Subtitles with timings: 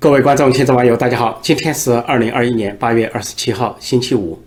[0.00, 1.40] 各位观众、听众、网友，大家好！
[1.42, 4.40] 今天是二零二一年八月二十七号，星期五。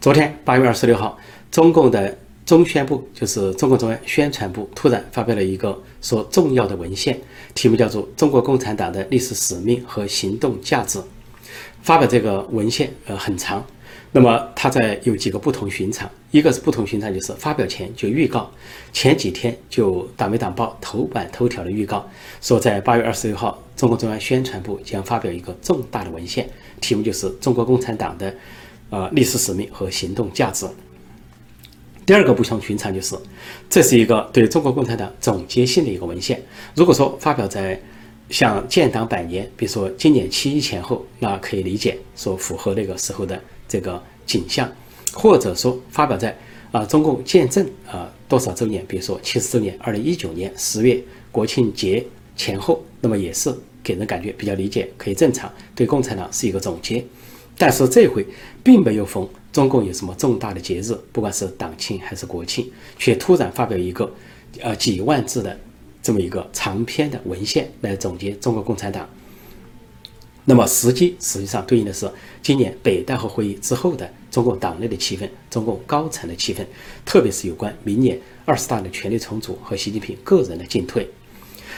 [0.00, 1.16] 昨天八月二十六号，
[1.52, 7.16] 中共的中宣部，就是中共中央宣传部，突然发表了一个说重要的文献，
[7.54, 10.98] 题目叫做《中国共产党的历史使命和行动价值》。
[11.82, 13.64] 发表这个文献，呃，很长。
[14.14, 18.50] 那么它在有几个不同寻常，一个是不同寻常，就是发表前就预告，
[18.92, 22.06] 前几天就党媒党报头版头条的预告，
[22.42, 26.46] 说在八月二十六号，中共中央宣传部将发表一个重大的文献，
[26.78, 28.34] 题目就是中国共产党的，
[28.90, 30.66] 呃历史使命和行动价值。
[32.04, 33.16] 第二个不同寻常就是，
[33.70, 36.38] 这是一个对中国共产党总结性的一个文献。
[36.74, 37.80] 如果说发表在
[38.28, 43.40] 像建党百年，比如说今年七一前后，那可以理解说符合那个时候的。
[43.72, 44.70] 这个景象，
[45.14, 46.36] 或者说发表在
[46.72, 52.04] 啊中共建政啊多少周年，比如说七十周年，二零一九年十月国庆节
[52.36, 53.50] 前后，那么也是
[53.82, 57.02] 给人感觉比较理解，可以正常对共产党是一个总结。
[57.56, 58.26] 但是这回
[58.62, 64.12] 并没有逢中共有什么重大的节日，不管是党庆还是国庆，却突然发表一个
[64.60, 65.58] 呃几万字的
[66.02, 69.08] 这么一个长篇的文献来总结中国共产党。
[70.44, 72.10] 那么实际实际上对应的是
[72.42, 76.64] 今年北戴河会议之后的中共党内的气氛，中共高层的气氛，
[77.04, 81.08] 特别是有关明年二十大的权力重组和习近平个人的进退。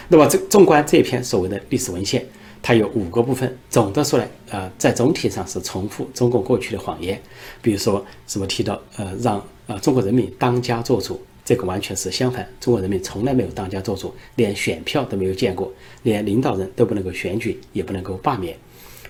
[0.08, 2.26] 那么这纵观这篇所谓的历史文献，
[2.62, 3.54] 它有五个部分。
[3.68, 7.20] 总的说来，呃，在总体上是重复中共过去的谎言，
[7.60, 11.20] 比如说什么提到呃让呃中国人民当家作主。
[11.44, 15.70] 这个完全是相反，中国人民从来没有当家作主，连选票都没有见过，
[16.02, 18.56] 连领导人都不能够选举，也不能够罢免。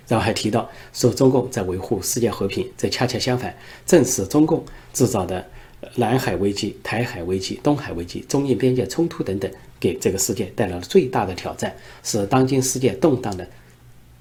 [0.09, 5.47] 然后还提到说中共在维护世界和平，这恰恰相反，正是中共制造的
[5.95, 13.49] 南海危机、台海危机、东海危机、中印边界冲突等等，给这个世界带来了最大的挑战，是当今世界动荡的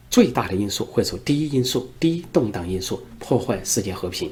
[0.09, 4.31] 最大的因素，或者说第一因素、第一动荡因素，破坏世界和平。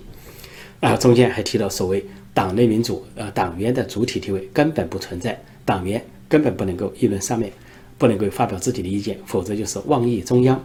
[0.79, 2.05] 啊，中间还提到所谓。
[2.33, 7.51] 党内民主，呃，党员的主体地位根本不存在，党员根本不能够议论上面，
[7.97, 10.63] 不能够发表自己的意见，否则就是妄议中央。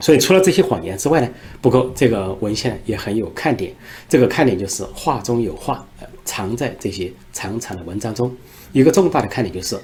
[0.00, 1.28] 所以除了这些谎言之外呢，
[1.62, 3.72] 不过这个文献也很有看点，
[4.08, 5.86] 这个看点就是话中有话，
[6.24, 8.34] 藏在这些长长的文章中。
[8.72, 9.78] 一个重大的看点就是，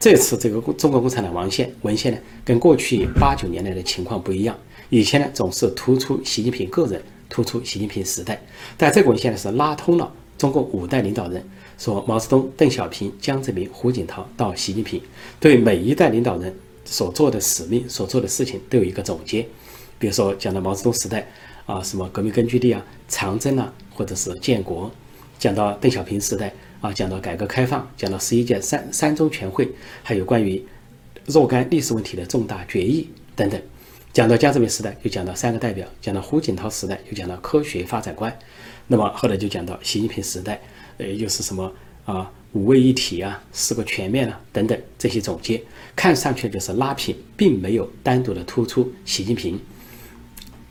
[0.00, 4.58] 这次这个中国共产党文献文献呢，跟过去八九年来的情况不一样，
[4.88, 7.00] 以前呢总是突出习近平个人。
[7.30, 8.38] 突出习近平时代，
[8.76, 11.42] 但这个文献呢是拉通了中共五代领导人，
[11.78, 15.00] 说毛泽东、邓小平、江泽民、胡锦涛到习近平，
[15.38, 16.54] 对每一代领导人
[16.84, 19.46] 所做的使命、所做的事情都有一个总结。
[19.98, 21.26] 比如说讲到毛泽东时代
[21.66, 24.90] 啊，什么革命根据地啊、长征啊，或者是建国；
[25.38, 29.68] 讲到邓小平时代啊，讲到改革开放，讲到十一届三三中全会，
[30.02, 30.60] 还有关于
[31.26, 33.60] 若干历史问题的重大决议等等。
[34.12, 38.36] 讲到江泽民时代，就讲到三个代表；讲到胡锦涛时代，就讲到科学发展观。
[38.88, 40.60] 那么后来就讲到习近平时代，
[40.98, 41.72] 呃，又是什么
[42.04, 42.30] 啊？
[42.52, 45.62] 五位一体啊，四个全面啊，等等这些总结，
[45.94, 49.56] 看上去就是拉平，并没有单独的突出习近平。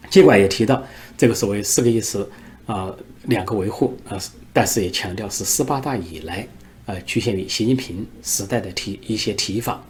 [0.10, 0.84] 尽管也提到
[1.18, 2.30] 这个所谓四个意思
[2.66, 4.20] 啊，两个维护啊，
[4.52, 6.46] 但是也强调是十八大以来，
[6.86, 9.82] 啊，局限于习近平时代的提一些提法。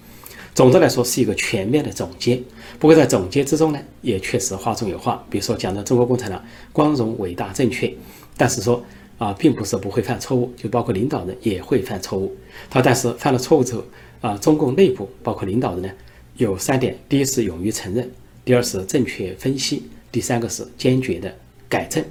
[0.55, 2.41] 总的来说是一个全面的总结，
[2.79, 5.23] 不过在总结之中呢，也确实话中有话。
[5.29, 6.43] 比如说讲到中国共产党
[6.73, 7.93] 光荣、伟大、正确，
[8.35, 8.83] 但是说
[9.17, 12.35] 啊，并不是不会犯错误，就包括领导人也会犯错误。
[12.69, 13.83] 他但是犯了错误之后
[14.21, 15.89] 啊，中共内部包括领导人呢，
[16.35, 18.09] 有三点：第一是勇于承认，
[18.43, 21.33] 第二是正确分析，第三个是坚决的
[21.69, 22.03] 改正。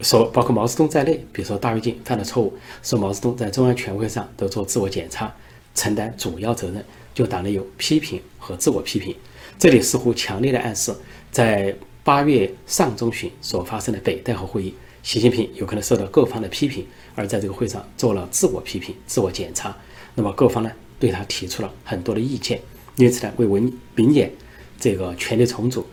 [0.00, 5.32] 说包括毛泽东在内，比如说大跃进犯了错误，说毛泽东在中央全会上都做自我检查，
[5.74, 6.84] 承担主要责任。
[7.16, 9.16] 就党内有批评和自我批评，
[9.58, 10.94] 这里似乎强烈的暗示，
[11.32, 19.74] 在八月上中旬所发生的北戴河会议，习近平有可能受到各方的批评，而在这个会上做了自我批评、自我检查。
[20.14, 20.70] 那么各方呢
[21.00, 22.60] 对他提出了很多的意见，
[22.96, 24.30] 因此呢为文明年
[24.78, 25.86] 这个权力重组，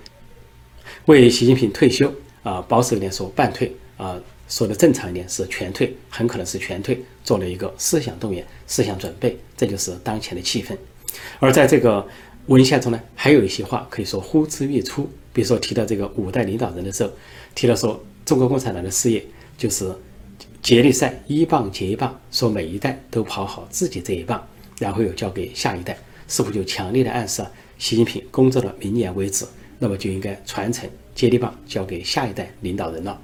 [1.06, 10.76] 为习近平退休啊保守一点说半退啊说的正常一点是全退，很可能是全退，做了一个思想动员、思想准备，这就是当前的气氛。
[11.39, 12.06] 而在这个
[12.48, 15.10] 文献中呢，还有一些话可以说呼之欲出。
[15.31, 17.12] 比如说提到这个五代领导人的时候，
[17.56, 19.25] 提到说中国共产党的事业
[19.57, 19.92] 就是
[20.62, 24.45] 接力赛，一棒接一棒，说每一代都跑好自己这一棒，
[24.80, 27.44] 然后又交给下一代，似乎就强烈的暗示
[27.80, 29.44] 习近平工作到明年为止，
[29.80, 33.19] 那么就应该传承接力棒交给下一代领导人了。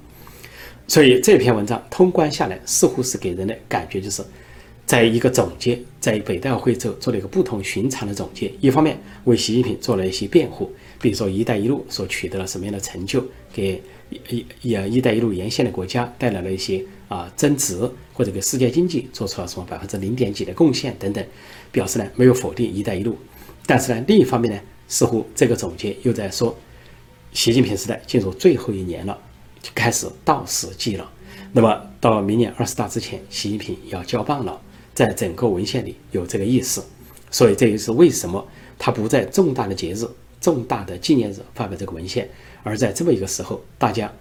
[0.88, 4.24] 所以这篇文章通关下来，似乎是给人的感觉就是。
[4.90, 8.50] 在一个总结，在北戴河会之后做了一个不同寻常的总结。
[8.60, 10.68] 一方面为习近平做了一些辩护，
[11.00, 13.80] 比如说“一带一路”所取得了什么样的成就，给
[14.28, 21.24] 一“一一带一路”沿线的国家带来了一些啊增值，或者给世界经济做出了什么百分之零点几的贡献等等，
[21.70, 23.16] 表示呢没有否定“一带一路”。
[23.66, 26.52] 但是呢，另一方面呢，似乎这个总结又在说，
[27.32, 29.16] 习近平时代进入最后一年了，
[29.62, 31.08] 就开始倒时计了。
[31.52, 34.60] 那么到明年二十大之前，习近平要交棒了。
[34.94, 36.84] 在整个文献里有这个意思，
[37.30, 38.46] 所以这也是为什么
[38.78, 40.04] 他不在重大的节日、
[40.40, 42.28] 重大的纪念日发表这个文献，
[42.62, 44.12] 而在这么一个时候，大家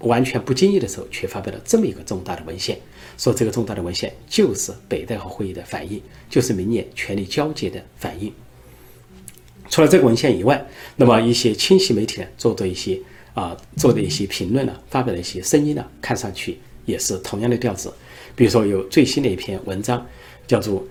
[0.00, 2.78] 完全不经意的时候，却发表了这么一个重大的文献。
[3.16, 8.30] 说这个重大的文献就是北戴河会议的反应，就是明年权力交接的反应。
[9.70, 13.00] 除了这个文献以外，那么一些清晰媒体呢，做的一些
[13.32, 17.92] 啊，做的一些评论呢，发表的一些声音呢，看上去也是同样的调子。
[18.34, 20.06] 比如说有最新的一篇文章。
[20.46, 20.84] 叫做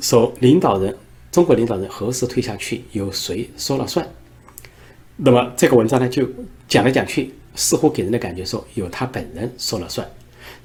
[0.00, 0.96] 说领导人，
[1.32, 4.06] 中国领导人何时退下去，由谁说了算？
[5.16, 6.28] 那么这个文章呢，就
[6.68, 10.08] 讲来讲去，似乎给人的感觉说由他本人说了算。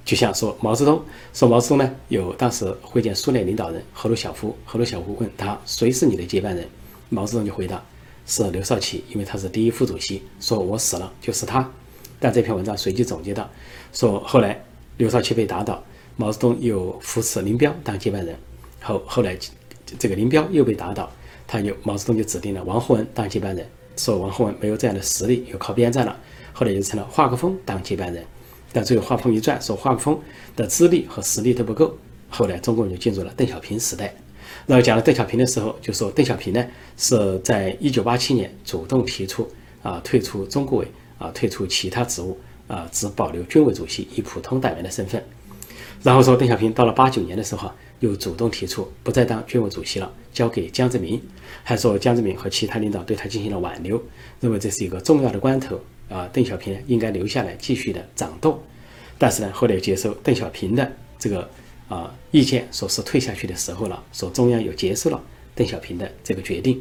[0.03, 1.01] 就像说毛泽东，
[1.33, 6.67] 说毛泽东呢有当时会见苏联领导人赫鲁晓夫，赫鲁晓夫问他谁是你的接班人，
[7.09, 7.83] 毛泽东就回答
[8.25, 11.69] 是刘少奇，因为他是第一副主席，说我死了就是他。
[12.19, 13.49] 但这篇文章随即总结到，
[13.91, 14.63] 说后来
[14.97, 15.83] 刘少奇被打倒。
[16.17, 18.35] 毛泽东又扶持林彪当接班人，
[18.81, 19.37] 后后来
[19.99, 21.11] 这个林彪又被打倒，
[21.45, 23.67] 他就毛泽东就指定了王洪文当接班人，
[23.97, 26.17] 说王洪文没有这样的实力，又靠边站了，
[26.53, 28.25] 后来就成了华国锋当接班人，
[28.71, 30.19] 但最后华国锋一转，说华国锋
[30.55, 31.97] 的资历和实力都不够，
[32.29, 34.13] 后来中国就进入了邓小平时代。
[34.65, 36.65] 然后讲到邓小平的时候，就说邓小平呢
[36.97, 39.47] 是在一九八七年主动提出
[39.83, 40.87] 啊退出中国委
[41.17, 42.37] 啊退出其他职务
[42.67, 45.21] 啊只保留军委主席以普通党员的身份。
[46.05, 51.19] 然后说，邓小平到了八九年的时候，又主动提出不再当军委主席了，交给江泽民。
[51.63, 53.99] 还说江泽民和其他领导对他进行了挽留，
[54.39, 58.63] 认为这是一个重要的关头啊，邓小平应该留下来继续的掌舵。
[59.17, 61.49] 但是呢，后来接受邓小平的这个
[61.87, 65.19] 啊意见，说是退下去的时候了，说中央又接受了
[65.55, 66.79] 邓小平的这个决定。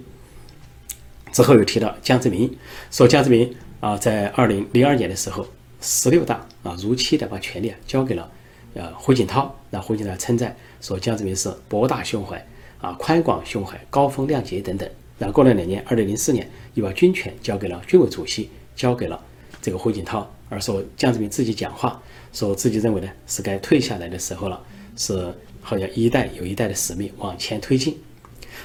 [1.33, 2.55] 之后又提到江泽民，
[2.91, 3.51] 说江泽民
[3.81, 5.47] 啊，在二零零二年的时候，
[5.81, 8.31] 十六大啊如期的把权力交给了。
[8.75, 12.45] 呃，胡锦涛，那胡锦涛称赞说江泽民是博大胸怀
[12.81, 14.89] 啊，宽广胸怀，高风亮节等等。
[15.17, 19.25] 然后过了两年，二零零四年又把军权交给了军委主席，交给了
[19.63, 24.61] 这个胡锦涛，而说江泽民自己讲话，说自己认为呢是该退下来的时候了，
[24.97, 27.97] 是好像一代有一代的使命往前推进。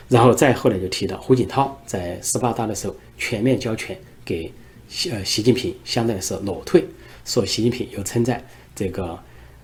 [0.08, 3.96] 然后再后来就提到胡锦涛在十八大的时候全面交权
[4.26, 4.52] 给
[4.88, 6.84] 习呃习近平，相当于是裸退，
[7.26, 8.44] 说习近平又称赞
[8.76, 9.20] 这个。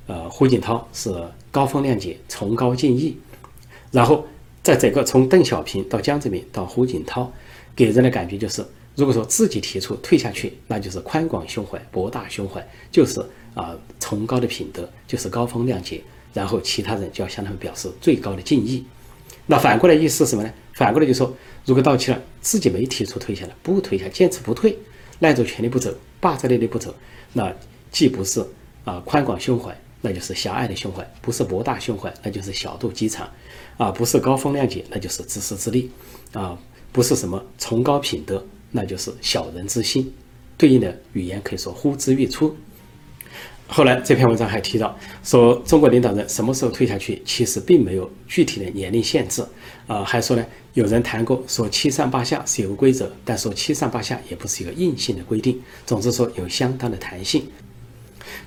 [0.08, 1.12] 呃，胡锦涛是
[1.52, 3.18] 高风亮节、崇高敬意，
[3.92, 4.26] 然后
[4.62, 7.32] 在整个从邓小平到江泽民到胡锦涛，
[7.76, 8.64] 给人的感觉就是，
[8.96, 13.20] 如果说自己提出退下去，那就是宽广胸怀、博大胸怀，就是
[13.56, 16.00] 啊崇高的品德，就是高风亮节，
[16.34, 18.86] 然后其他人就要向他们表示最高的敬意。
[19.48, 20.54] 那反过来意思是什么呢？
[20.74, 21.34] 反过来就说，
[21.66, 24.78] 如果到期了，自己没提出退下来，不退下，坚持不退，
[25.20, 26.94] 赖着权力不走，霸在那里不走，
[27.34, 27.52] 那
[27.92, 28.46] 既不是
[28.84, 29.76] 啊宽广胸怀。
[30.06, 33.28] 那就是狭隘的胸怀，不是博大胸怀，那就是小肚鸡肠，
[33.76, 35.90] 啊，不是高风亮节，那就是自私自利，
[36.32, 36.56] 啊，
[36.92, 40.14] 不是什么崇高品德，那就是小人之心。
[40.58, 42.56] 对应的语言可以说呼之欲出。
[43.68, 49.44] 后来这篇文章还提到，说中国领导人什么时候退下去，其实并没有具体的年龄限制，
[49.88, 57.44] 啊，还说呢，有人谈过说七上八下是有个规则，但说七上八下也不是一个硬性的规定，总之说有相当的弹性。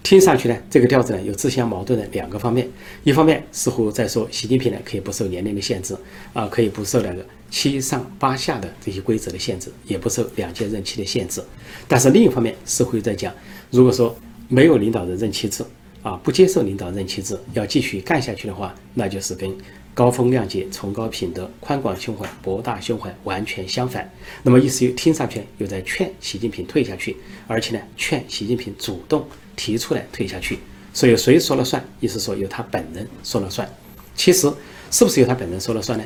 [0.02, 2.66] 听上去呢，这个调子呢有自相矛盾的两个方面。
[3.04, 5.94] 一方面似乎在说习近平呢可以不受年龄的限制，
[6.32, 11.42] 啊，可以不受那个七上八下的这些规则的限制，也不受两届任期的限制。
[11.86, 13.34] 但是另一方面似乎又在讲，
[13.70, 14.16] 如果说
[14.48, 15.62] 没有领导人任期制，
[16.02, 19.54] 啊，不接受领导任期制，要继续干下去的话，那就是跟
[19.92, 24.10] 高风亮节、崇高品德、宽广胸怀、博大胸怀完全相反。
[24.42, 29.26] 那么意思又听上去又在劝习近平退下去，而且呢劝习近平主动。
[29.58, 30.60] 提出来退下去，
[30.94, 31.84] 所以谁说了算？
[31.98, 33.68] 意思说由他本人说了算。
[34.14, 34.50] 其实
[34.90, 36.04] 是不是由他本人说了算呢？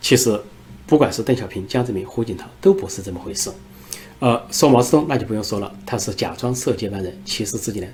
[0.00, 0.40] 其实
[0.86, 3.50] 不管是邓小平、江泽民、胡锦涛，都不是这么回事。
[4.18, 7.86] 呃，说毛泽东那就不用说了，他是假装设接班人，其实自己呢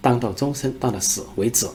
[0.00, 1.66] 当到终身，当到死为止。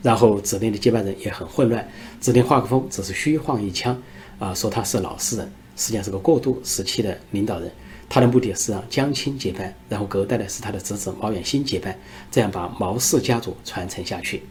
[0.00, 1.86] 然后指定的接班人也很混乱，
[2.20, 4.00] 指定华国锋只是虚晃一枪
[4.38, 7.68] 啊，说他是老实人，实际上是个过渡时期的领导人。
[8.08, 11.96] 他的目的是让江青接班，然后隔代的是他的侄子毛远新接班，
[12.30, 14.42] 这样把毛氏家族传承下去。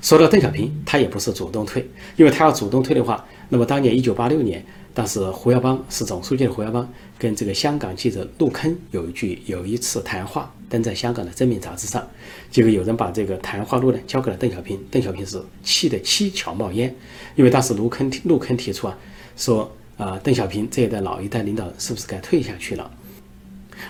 [0.00, 6.86] 说到邓小平，他也不是主动退，因为他要主动退的话，那么当年一九八六年，当时胡耀邦是总书记的胡耀邦，
[7.18, 12.06] 跟这个香港记者陆坑有一句有一次谈话登在香港的正面杂志上，
[12.50, 16.94] 结果有人把这个谈话录呢交给了邓小平，邓小平是气得七窍冒烟，
[17.34, 18.96] 因为当时陆坑陆坑提出啊，
[19.34, 22.90] 说啊邓小平这一代老一代领导人是不是该退下去了？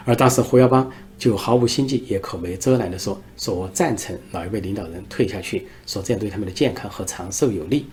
[0.04, 0.90] 而当时胡耀邦。
[1.18, 7.86] 就毫无心计，也口没遮拦地说：“说我赞成老一辈领导人退下去，说这样对他们的健康和长寿有利。”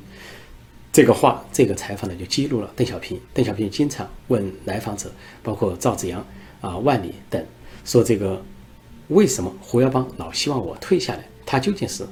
[0.91, 3.17] 这个话，这个采访呢，就激怒了邓小平。
[3.33, 5.09] 邓小平经常问来访者，
[5.41, 6.19] 包括赵紫阳、
[6.59, 7.41] 啊万里等，
[7.85, 8.43] 说这个
[9.07, 11.23] 为什么胡耀邦老希望我退下来？
[11.45, 12.05] 他究竟是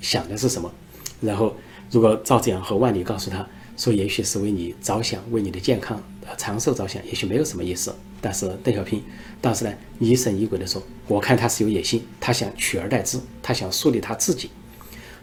[0.00, 0.72] 想的是什么？
[1.20, 1.54] 然后，
[1.90, 3.46] 如果赵紫阳和万里告诉他
[3.76, 6.02] 说，也许是为你着想，为你的健康、
[6.36, 7.94] 长寿着想，也许没有什么意思。
[8.20, 9.02] 但是邓小平
[9.40, 14.50] 当时呢疑神疑鬼地说：“我看他是有野心，他想取而代之，他想树立他自己。”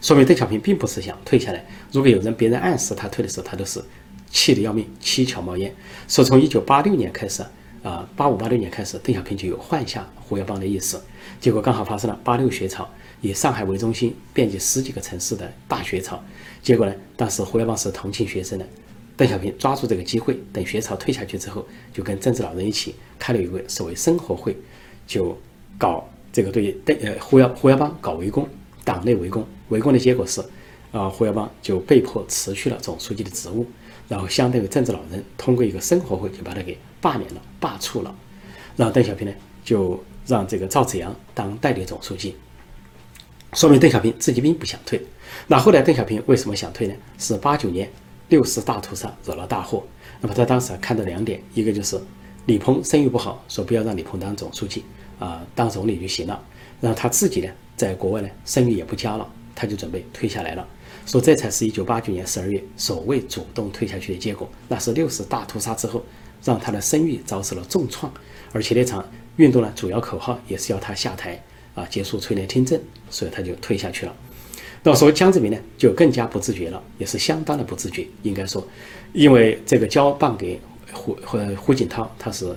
[0.02, 1.66] 说明邓小平并不是想退下来。
[1.92, 3.84] 如果有人别人暗示他退的时候，他都是
[4.30, 5.74] 气得要命，七窍冒烟。
[6.08, 7.44] 说从一九八六年开始
[7.84, 11.02] 啊，八五八六年开始，邓小平就有换下胡耀邦的意思。
[11.40, 12.88] 结果刚好发生了八六学潮，
[13.22, 16.22] 以上海为中心，遍及十几个城市的大学潮。
[16.62, 18.68] 结果呢，当时胡耀邦是同情学生的。
[19.16, 21.64] 邓小平抓住这个机会，等学潮退下去之后，
[21.94, 24.56] 就跟政治老人一起开了一个所谓生活会，
[25.06, 25.38] 就
[25.78, 28.48] 搞这个对邓呃胡耀胡耀邦搞围攻，
[28.84, 30.42] 党内围攻，围攻的结果是，
[30.92, 33.68] 啊胡耀邦就被迫辞去了总书记的职务，
[34.08, 38.16] 然后相当于政治老人通过一个生活会就把他给罢免了、罢黜了，
[38.76, 42.36] 然后邓小平呢就让这个赵紫阳当代理总书记，
[43.54, 45.02] 说明邓小平自己并不想退。
[45.48, 46.94] 那后来邓小平为什么想退呢？
[47.18, 47.90] 是八九年。
[48.30, 49.84] 六四大屠杀惹了大祸，
[50.22, 52.00] 那么他当时看到两点，一个就是
[52.46, 54.86] 李鹏声誉不好，说不要让李鹏当总书记
[55.20, 56.42] 啊，当总理就行了。
[56.80, 60.66] 然后他自己呢，在国外呢声誉也不佳了，他就准备退下来了，
[61.06, 64.48] 说这才是一九八九年十二月所谓主动退下去的结果。
[64.70, 66.02] 那是六四大屠杀之后，
[66.42, 68.10] 让他的声誉遭受了重创，
[68.54, 69.06] 而且那场
[69.36, 74.16] 运动呢，主要口号也是要他下台啊，结束垂帘听政，所以他就退下去了。
[74.84, 78.08] 那说江泽民呢，就更加不自觉了，也是相当的不自觉。
[78.24, 78.68] 应该说，
[79.14, 80.60] 因为这个交棒给
[80.92, 82.56] 胡胡胡锦涛，他是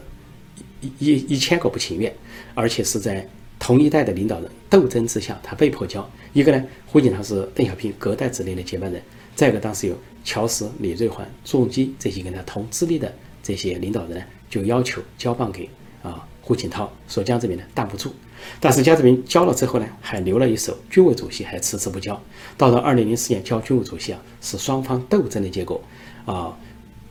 [0.80, 2.11] 一一一千个不情愿，
[2.54, 3.28] 而且是在
[3.59, 6.09] 同一代的领导人斗争之下，他被迫交。
[6.33, 9.00] 一个呢，胡锦涛是邓小平隔代之内的接班人；
[9.37, 15.68] 再一个，当时有乔石、李瑞环、朱镕基这些跟他同资历的这些领导人呢，就要求交棒给
[16.02, 18.15] 啊胡锦涛，说江泽民呢挡不住。
[18.61, 22.21] 但是江泽民交了之后呢，还留了一手，军委主席还迟迟不交。
[22.59, 25.81] 到了二零零四年交军委主席啊，是双方斗争的结果
[26.27, 26.55] 啊，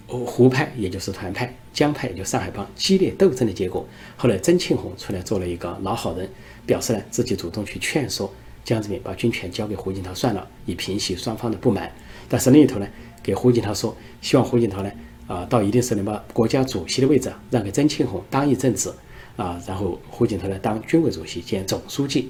[0.05, 3.83] 胡派也就是团派，江派也就上海帮激烈斗争的结果。
[4.15, 6.29] 后来曾庆红出来做了一个老好人，
[6.67, 8.31] 表示呢自己主动去劝说
[8.63, 11.91] 江泽民把军权交给胡锦涛算了，以平息双方的不满。
[12.29, 12.87] 但是另一头呢，
[13.23, 14.91] 给胡锦涛说，希望胡锦涛呢
[15.25, 18.93] 啊到一定时候能把国家主席的位置让给曾庆红当一阵子。
[19.35, 22.29] 啊，然后胡锦涛来当军委主席兼总书记，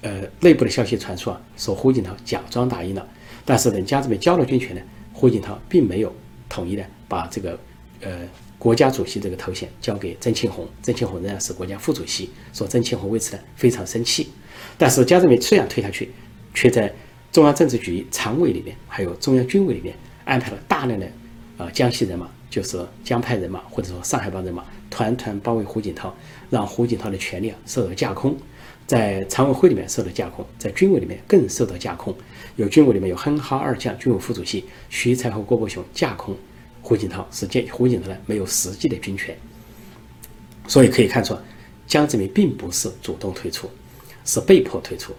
[0.00, 3.06] 呃，内部的消息传出啊，说胡锦涛假装答应了，
[3.44, 4.80] 但是等江泽民交了军权呢，
[5.12, 6.10] 胡锦涛并没有
[6.48, 7.58] 同意呢，把这个
[8.00, 8.20] 呃
[8.58, 14.28] 国家主席这个头衔交给曾庆红，曾庆红仍然是国家副主席，说曾庆红为此呢非常生气，
[14.78, 16.10] 但是江泽民虽然退下去，
[16.54, 16.90] 却在
[17.30, 21.06] 中央政治局常委里面，还有中央军委里面安排了大量的
[21.58, 24.64] 啊江西人马，就是江派人马或者说上海帮人马。
[24.98, 26.12] 团团包围胡锦涛，
[26.50, 28.36] 让胡锦涛的权力啊受到架空，
[28.84, 32.12] 在常委会里面受到架空，在军委里面更受到架空。
[32.56, 36.36] 有军委里面有哼哈二将、军委副主席徐才和郭伯雄架空
[36.82, 39.36] 胡锦涛，是见胡锦涛呢没有实际的军权。
[40.66, 41.38] 所以可以看出，
[41.86, 43.70] 江泽民并不是主动退出，
[44.24, 45.12] 是被迫退出。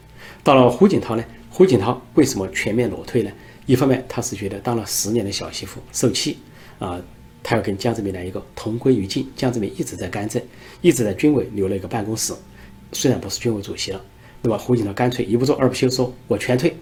[0.43, 3.31] 到了胡锦涛呢，胡锦涛为什么全面裸退呢？
[3.65, 6.38] 一方面他是觉得当了十年的小媳妇受气
[6.79, 7.00] 啊。
[7.41, 9.29] 他要跟江泽民来一个同归于尽。
[9.36, 10.41] 江泽民一直在干政，
[10.81, 12.34] 一直在军委留了一个办公室，
[12.91, 14.01] 虽然不是军委主席了，
[14.41, 16.75] 那么胡锦涛干脆一不做二不休，说我全退。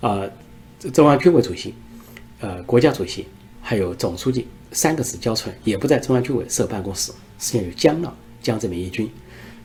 [0.00, 0.22] 啊，
[0.92, 1.74] 中央军委主席、
[2.40, 3.26] 呃国家主席
[3.60, 9.10] 还有总书记三个字交出来，也不在中央军委设办公室，实际上就僵了江泽民一军，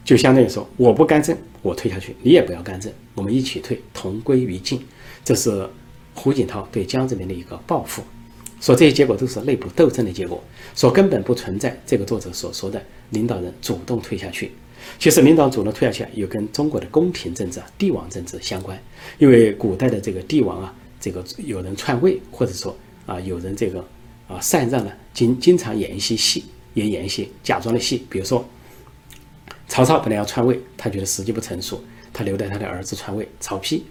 [0.03, 4.85] 就相当于说我不干政，我退下去，你也不要干政，我们一起退，同归于尽。
[5.23, 5.67] 这是
[6.13, 8.03] 胡锦涛对江泽民的一个报复。
[8.65, 10.43] 说这些结果都是内部斗争的结果，
[10.75, 14.51] 说根本不存在这个作者所说的领导人主动退下去。
[14.97, 18.75] 其实领导主动退下去，又跟中国的宫廷政治啊、帝王政治相关。
[19.19, 23.85] 因为古代的这个帝王啊，这个有人篡位，或者说啊有人这个
[24.27, 28.03] 啊禅让呢，经经常演一些戏，也演一些假装的戏。
[28.09, 28.43] 比如说，
[29.67, 31.79] 曹操本来要篡位，他觉得时机不成熟，
[32.11, 33.81] 他留待他的儿子篡位曹丕。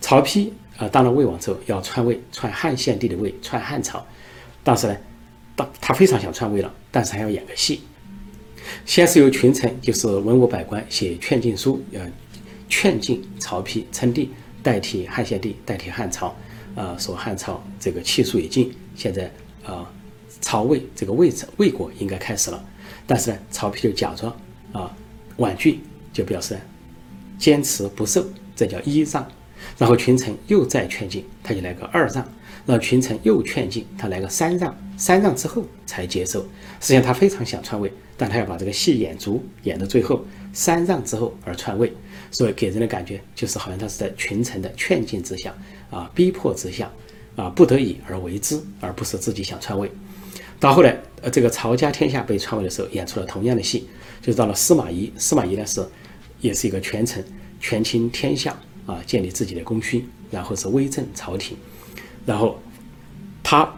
[0.00, 4.04] 曹丕啊当了魏王之后要篡位，篡汉献帝的位，篡汉朝。
[4.62, 4.96] 但是呢，
[5.54, 7.80] 当他非常想篡位了，但是还要演个戏。
[8.84, 12.00] 先是由群臣，就是文武百官写劝进书，呃，
[12.68, 14.30] 劝进曹丕称帝，
[14.62, 16.34] 代替汉献帝，代替汉朝。
[16.74, 19.32] 啊，说汉朝这个气数已尽，现在
[19.64, 19.90] 啊，
[20.42, 22.62] 曹魏这个魏魏国应该开始了。
[23.06, 24.30] 但是呢，曹丕就假装
[24.72, 24.94] 啊
[25.38, 25.80] 婉拒，
[26.12, 26.58] 就表示
[27.38, 29.26] 坚持不受，这叫依让。
[29.78, 32.26] 然后群臣又再劝进，他就来个二让。
[32.66, 36.40] 让群臣又劝进，他来个三让，三让之后才接受。
[36.80, 41.92] 实际上他非常想篡位，但他要把这个戏演足，演到最后，三让之后而篡位，
[42.32, 45.54] 所以给人的感觉就是好像他是在群臣的劝进之下，
[45.90, 46.90] 啊，逼迫之下，
[47.36, 49.88] 啊，不得已而为之，而不是自己想篡位。
[50.58, 53.88] 到后来，呃，这个曹家天下被篡位的时候，演出了同样的戏，
[54.20, 55.12] 就到了司马懿。
[55.16, 55.86] 司马懿呢是，
[56.40, 57.24] 也是一个权臣，
[57.60, 61.56] 权倾天下，啊，建立自己的功勋，然后是威震朝廷。
[62.24, 62.58] 然后，
[63.42, 63.68] 他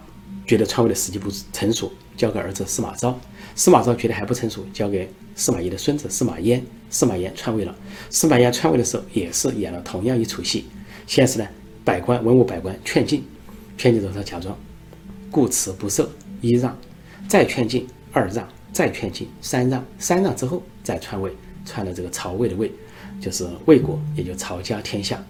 [0.46, 3.18] 觉得篡位的时机不成熟，交给儿子司马昭。
[3.54, 6.64] 司马昭觉得还不成熟，交给司马懿的孙子司马炎。
[6.90, 7.74] 司马炎篡位了。
[8.08, 10.64] 司马炎篡位的时候，也是演了同样一出戏。
[11.06, 11.46] 先是呢，
[11.84, 13.24] 百官文武百官劝进，
[13.76, 14.56] 劝进之后他假装
[15.30, 16.08] 固辞不受，
[16.40, 16.74] 一让，
[17.28, 21.30] 再劝进，二让，再劝进，三让，三让之后再篡位，
[21.66, 22.72] 篡了这个曹魏的魏，
[23.20, 25.22] 就是魏国，也就曹家天下。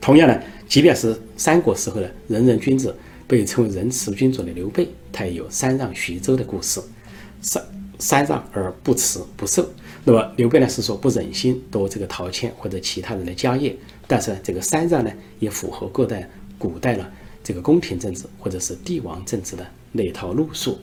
[0.00, 2.94] 同样呢，即便是三国时候的仁人君子，
[3.26, 6.80] 被称为仁慈君主的刘备，他也有三让徐州的故事。
[7.40, 7.62] 三
[7.98, 9.68] 三让而不辞不受。
[10.04, 13.74] 那么刘备呢是说不忍心夺这个陶谦或者其他人的家业，
[14.06, 16.28] 但是呢这个三让呢也符合古代
[16.58, 17.10] 古代了
[17.42, 20.78] 这个宫廷政治或者是帝王政治的那套路数。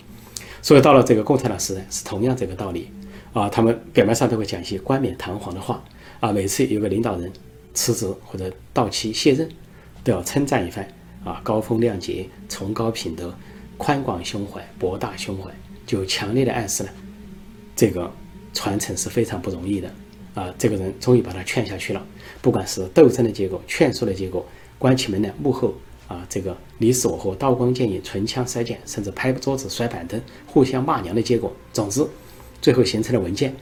[0.61, 2.89] 所以到了这个共产党时代是同样这个道理
[3.33, 5.83] 啊，他们表面上都会讲一些冠冕堂皇的话
[6.19, 7.31] 啊，每次有个领导人。
[7.75, 9.49] 辞职或者到期卸任，
[10.03, 10.87] 都要称赞一番
[11.23, 13.35] 啊，高风亮节，崇高品德，
[13.79, 15.49] 宽广胸怀，博大胸怀，
[15.83, 16.89] 就强烈的暗示呢，
[17.75, 18.11] 这个
[18.53, 19.91] 传承是非常不容易的
[20.35, 20.53] 啊。
[20.55, 22.05] 这个人终于把他劝下去了，
[22.43, 24.45] 不管是斗争的结果，劝说的结果，
[24.77, 25.73] 关起门来幕后
[26.07, 32.05] 啊，这个你死我活，刀光剑影，唇枪舌剑，甚至拍桌子摔板凳，互相骂娘的结果，总之，
[32.63, 33.53] 最后形成的文件，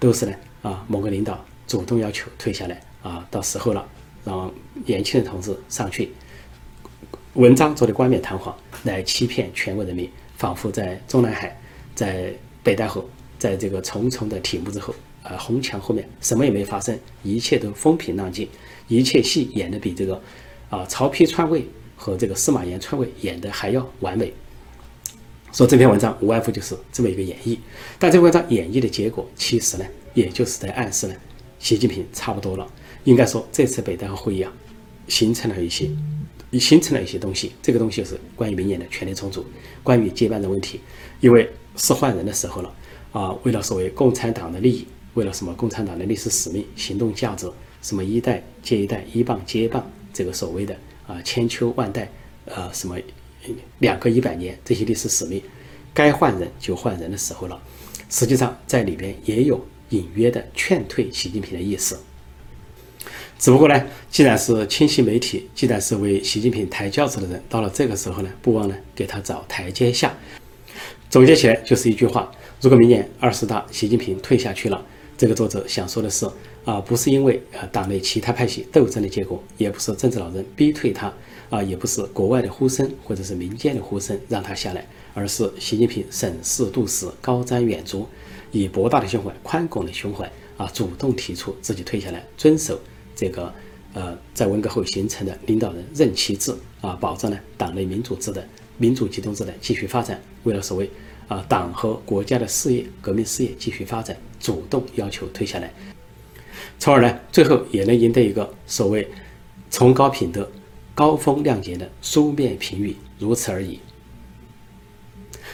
[0.00, 2.78] 都是呢啊，某个领导主动要求退下来。
[3.02, 3.88] 啊，到时候了，
[4.24, 4.52] 让
[4.84, 6.12] 年轻的同志上去，
[7.32, 11.58] 文章做的冠冕堂皇，来欺骗全国人民，仿佛在中南海，
[11.94, 12.30] 在
[12.62, 13.02] 北戴河，
[13.38, 18.46] 在这个重重的铁幕之后，啊，红墙后面什么也没发生，一切都风平浪静，
[18.88, 20.20] 一切戏演的比这个
[20.68, 24.30] 啊曹丕篡位和这个司马炎篡位演的还要完美。
[25.52, 27.58] 说这篇文章无外乎就是这么一个演绎，
[27.98, 29.84] 但这篇文章演绎的结果，其实呢，
[30.14, 31.14] 也就是在暗示呢，
[31.58, 32.66] 习近平差不多了。
[33.04, 34.52] 应该说，这次北戴河会议啊，
[35.08, 35.90] 形成了一些，
[36.52, 37.52] 形成了一些东西。
[37.62, 39.44] 这个东西就是关于明年的权力重组，
[39.82, 40.80] 关于接班的问题。
[41.20, 42.74] 因为是换人的时候了
[43.12, 47.50] 啊，为了所谓共产党的利益，为了什么共产党的历史使命、行动价值，
[47.82, 52.10] 什么一代接一代、一棒接一棒，这个所谓的啊千秋万代，
[52.44, 52.96] 呃什么
[53.78, 55.42] 两个一百年这些历史使命，
[55.94, 57.60] 该换人就换人的时候了。
[58.08, 61.98] 实际上，在里边也有隐约的劝退习近平的意思。
[63.38, 70.14] 只不过呢，既然是清晰媒体，既然是为习近平抬轿子的人，到了这个时候呢，不忘呢给他找台阶下。
[71.08, 74.84] 总结起来就是一句话：如果明年二十大习近平退下去了，
[75.16, 76.28] 这个作者想说的是
[76.64, 81.10] 啊，不是因为啊党内其他派系斗争的结果，也不是政治老人逼退他
[81.50, 88.06] 啊，也不是国外的呼声或者是民间的呼声让他下来，而是习近平审时度势、高瞻远瞩，
[88.52, 92.80] 以博大的胸怀、宽广的胸怀啊，主动提出自己退下来，遵守。
[93.16, 93.52] 这个
[93.92, 98.46] 呃，在文革后形成的领导人任期制啊，保障呢党内民主制的
[98.78, 100.18] 民主集中制的继续发展。
[100.44, 100.88] 为了所谓
[101.28, 105.70] 啊党和国家的事业、革命事业继续发展，主动要求退下来，
[106.78, 109.06] 从而呢，最后也能赢得一个所谓
[109.70, 110.48] 崇高品德、
[111.00, 113.80] 高风亮节的书面评语，如此而已。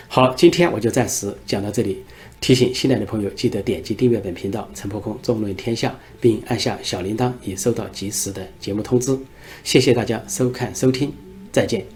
[0.08, 2.02] 好，今天我就暂时讲到这里。
[2.40, 9.16] 提醒新来的朋友，记得点击订阅本频道“陈破空纵论天下”，并按下小铃铛，以收到及时的节目通知。
[9.62, 11.12] 谢谢大家收看收听，
[11.52, 11.95] 再见。